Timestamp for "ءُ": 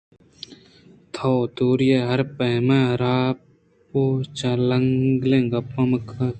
4.01-4.25